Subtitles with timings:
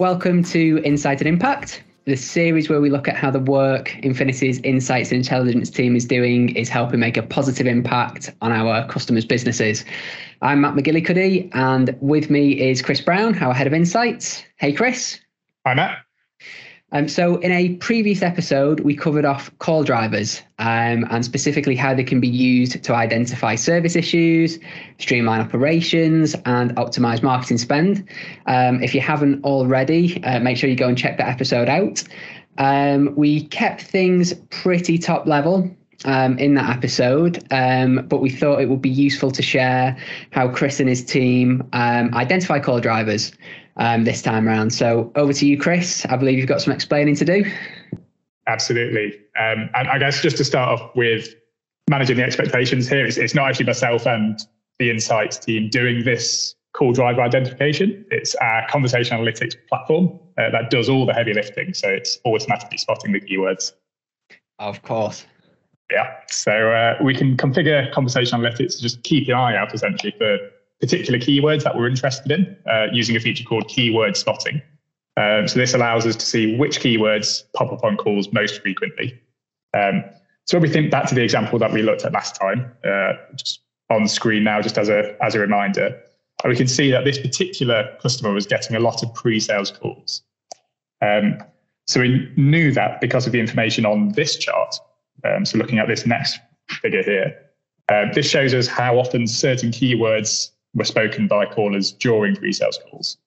[0.00, 4.58] Welcome to Insight and Impact, the series where we look at how the work Infinity's
[4.60, 9.26] Insights and Intelligence team is doing is helping make a positive impact on our customers'
[9.26, 9.84] businesses.
[10.40, 14.42] I'm Matt McGillicuddy, and with me is Chris Browne, our head of Insights.
[14.56, 15.20] Hey, Chris.
[15.66, 15.98] Hi, Matt.
[16.92, 21.94] Um, so, in a previous episode, we covered off call drivers um, and specifically how
[21.94, 24.58] they can be used to identify service issues,
[24.98, 28.08] streamline operations, and optimize marketing spend.
[28.46, 32.02] Um, if you haven't already, uh, make sure you go and check that episode out.
[32.58, 35.70] Um, we kept things pretty top level
[36.04, 39.96] um, in that episode, um, but we thought it would be useful to share
[40.32, 43.32] how Chris and his team um, identify call drivers
[43.76, 44.70] um, this time around.
[44.70, 46.06] So over to you, Chris.
[46.06, 47.44] I believe you've got some explaining to do.
[48.46, 49.18] Absolutely.
[49.38, 51.34] Um, and I guess just to start off with
[51.88, 54.40] managing the expectations here, it's, it's not actually myself and
[54.78, 58.04] the Insights team doing this call driver identification.
[58.10, 61.74] It's our conversation analytics platform uh, that does all the heavy lifting.
[61.74, 63.72] So it's automatically spotting the keywords.
[64.58, 65.26] Of course.
[65.90, 66.14] Yeah.
[66.28, 70.38] So uh, we can configure conversation analytics to just keep an eye out essentially for
[70.80, 74.62] particular keywords that we're interested in uh, using a feature called keyword spotting.
[75.16, 79.20] Um, so this allows us to see which keywords pop up on calls most frequently.
[79.74, 80.04] Um,
[80.46, 83.12] so when we think back to the example that we looked at last time, uh,
[83.36, 83.60] just
[83.90, 86.00] on screen now, just as a as a reminder,
[86.44, 90.22] we can see that this particular customer was getting a lot of pre-sales calls.
[91.02, 91.38] Um,
[91.86, 94.76] so we knew that because of the information on this chart.
[95.24, 97.36] Um, so looking at this next figure here,
[97.88, 103.18] uh, this shows us how often certain keywords were spoken by callers during pre-sales calls.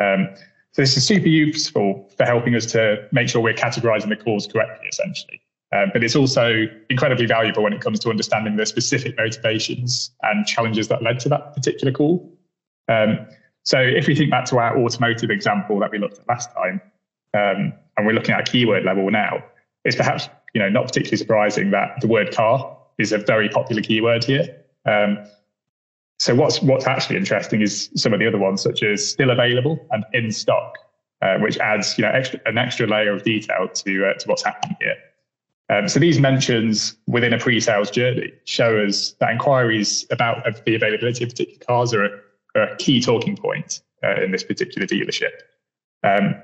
[0.00, 0.28] Um,
[0.72, 4.46] so this is super useful for helping us to make sure we're categorizing the calls
[4.46, 5.40] correctly, essentially.
[5.72, 10.44] Um, but it's also incredibly valuable when it comes to understanding the specific motivations and
[10.46, 12.28] challenges that led to that particular call.
[12.88, 13.26] Um,
[13.64, 16.80] so if we think back to our automotive example that we looked at last time,
[17.34, 19.44] um, and we're looking at a keyword level now,
[19.84, 23.82] it's perhaps you know not particularly surprising that the word car is a very popular
[23.82, 24.46] keyword here.
[24.86, 25.18] Um,
[26.18, 29.84] so what's what's actually interesting is some of the other ones, such as still available
[29.90, 30.76] and in stock,
[31.22, 34.44] uh, which adds you know extra, an extra layer of detail to uh, to what's
[34.44, 34.96] happening here.
[35.70, 41.22] Um, so these mentions within a pre-sales journey show us that inquiries about the availability
[41.22, 42.10] of particular cars are a,
[42.56, 45.30] are a key talking point uh, in this particular dealership.
[46.02, 46.34] Um,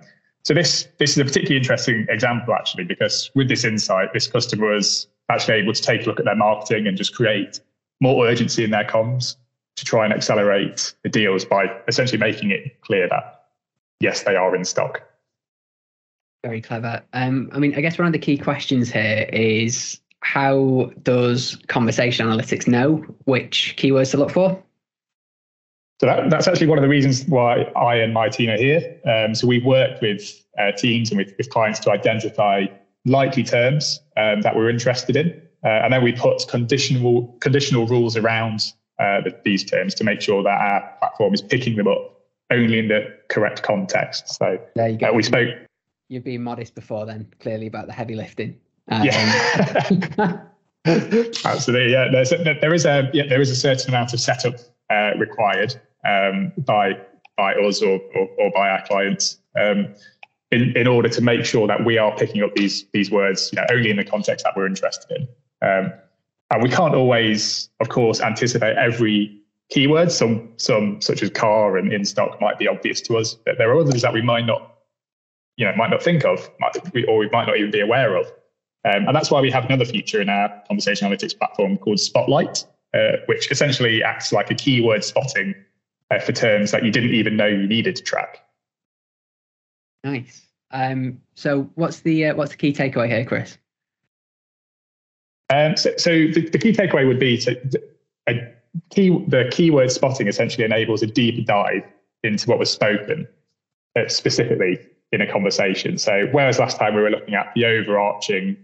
[0.46, 4.74] so this this is a particularly interesting example actually because with this insight, this customer
[4.74, 7.58] was actually able to take a look at their marketing and just create
[8.00, 9.34] more urgency in their comms
[9.74, 13.46] to try and accelerate the deals by essentially making it clear that
[13.98, 15.02] yes, they are in stock.
[16.44, 17.02] Very clever.
[17.12, 22.24] Um, I mean, I guess one of the key questions here is how does conversation
[22.24, 24.62] analytics know which keywords to look for?
[26.00, 29.00] So that, that's actually one of the reasons why I and my team are here.
[29.06, 32.66] Um, so we work with uh, teams and with, with, clients to identify
[33.06, 35.28] likely terms um, that we're interested in,
[35.64, 40.42] uh, and then we put conditional conditional rules around uh, these terms to make sure
[40.42, 42.20] that our platform is picking them up
[42.50, 44.28] only in the correct context.
[44.28, 45.10] So there you go.
[45.10, 45.48] Uh, we spoke.
[46.08, 48.58] You've been modest before then, clearly about the heavy lifting.
[48.88, 50.42] Um, yeah.
[50.86, 51.92] Absolutely.
[51.92, 52.08] Yeah.
[52.12, 54.54] There's there is a yeah, there is a certain amount of setup
[54.90, 55.74] uh, required
[56.06, 56.98] um, by
[57.36, 59.94] by us or, or, or by our clients um,
[60.52, 63.56] in in order to make sure that we are picking up these these words you
[63.56, 65.28] know, only in the context that we're interested in.
[65.66, 65.92] Um,
[66.50, 70.12] and we can't always, of course, anticipate every keyword.
[70.12, 73.34] Some, some such as car and in stock might be obvious to us.
[73.34, 74.76] But there are others that we might not,
[75.56, 76.48] you know, might not think of,
[77.08, 78.26] or we might not even be aware of.
[78.84, 82.64] Um, and that's why we have another feature in our conversation analytics platform called Spotlight,
[82.94, 85.54] uh, which essentially acts like a keyword spotting
[86.10, 88.44] uh, for terms that you didn't even know you needed to track.
[90.04, 90.46] Nice.
[90.70, 93.58] Um, so, what's the uh, what's the key takeaway here, Chris?
[95.50, 97.80] Um, so, so the, the, key takeaway would be to
[98.28, 98.52] a
[98.90, 101.84] key, the keyword spotting essentially enables a deeper dive
[102.24, 103.28] into what was spoken
[103.96, 104.78] uh, specifically
[105.12, 105.98] in a conversation.
[105.98, 108.56] So whereas last time we were looking at the overarching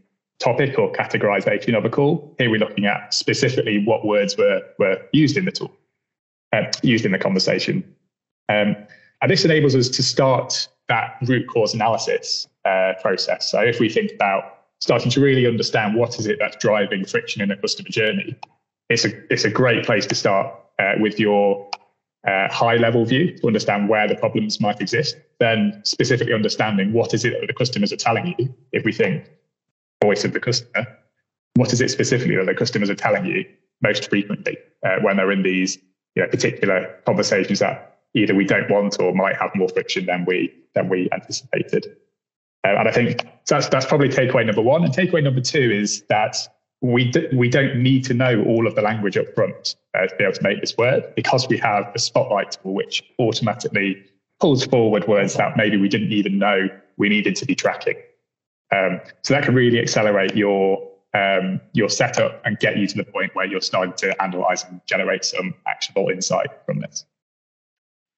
[0.43, 5.01] topic or categorization of a call, here we're looking at specifically what words were were
[5.13, 5.73] used in the tool,
[6.53, 7.85] uh, used in the conversation.
[8.49, 8.77] Um,
[9.21, 13.51] and this enables us to start that root cause analysis uh, process.
[13.51, 14.43] So if we think about
[14.81, 18.37] starting to really understand what is it that's driving friction in a customer journey,
[18.89, 21.71] it's a it's a great place to start uh, with your
[22.27, 25.17] uh, high level view to understand where the problems might exist.
[25.39, 28.53] Then specifically understanding what is it that the customers are telling you.
[28.73, 29.31] If we think
[30.03, 30.87] voice of the customer,
[31.55, 33.45] what is it specifically that the customers are telling you
[33.83, 35.79] most frequently uh, when they're in these
[36.15, 40.25] you know, particular conversations that either we don't want or might have more friction than
[40.25, 41.97] we than we anticipated.
[42.65, 44.85] Uh, and I think that's that's probably takeaway number one.
[44.85, 46.37] And takeaway number two is that
[46.81, 50.17] we d- we don't need to know all of the language up front uh, to
[50.17, 54.03] be able to make this work because we have a Spotlight tool, which automatically
[54.41, 57.95] pulls forward words that maybe we didn't even know we needed to be tracking.
[58.73, 63.05] Um, so that can really accelerate your um, your setup and get you to the
[63.05, 67.05] point where you're starting to analyze and generate some actionable insight from this.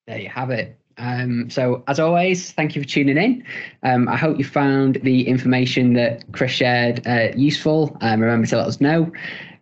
[0.07, 0.77] There you have it.
[0.97, 3.43] Um, so, as always, thank you for tuning in.
[3.83, 7.97] Um, I hope you found the information that Chris shared uh, useful.
[8.01, 9.11] Um, remember to let us know.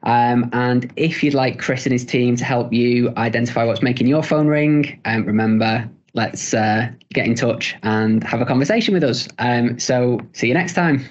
[0.04, 4.06] Um, and if you'd like Chris and his team to help you identify what's making
[4.06, 9.04] your phone ring, um, remember, let's uh, get in touch and have a conversation with
[9.04, 9.28] us.
[9.40, 11.06] Um, so, see you next time.